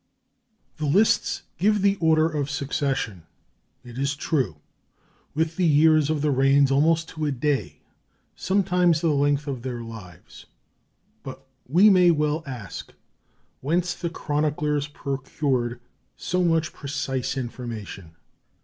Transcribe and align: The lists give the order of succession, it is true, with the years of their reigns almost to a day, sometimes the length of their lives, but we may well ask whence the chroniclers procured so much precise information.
The 0.77 0.87
lists 0.87 1.43
give 1.59 1.83
the 1.83 1.95
order 1.97 2.27
of 2.27 2.49
succession, 2.49 3.21
it 3.83 3.99
is 3.99 4.15
true, 4.15 4.55
with 5.35 5.57
the 5.57 5.63
years 5.65 6.09
of 6.09 6.23
their 6.23 6.31
reigns 6.31 6.71
almost 6.71 7.07
to 7.09 7.27
a 7.27 7.31
day, 7.31 7.81
sometimes 8.35 9.01
the 9.01 9.11
length 9.13 9.45
of 9.45 9.61
their 9.61 9.81
lives, 9.83 10.47
but 11.21 11.45
we 11.67 11.91
may 11.91 12.09
well 12.09 12.41
ask 12.47 12.93
whence 13.61 13.93
the 13.93 14.09
chroniclers 14.09 14.87
procured 14.87 15.79
so 16.17 16.43
much 16.43 16.73
precise 16.73 17.37
information. 17.37 18.15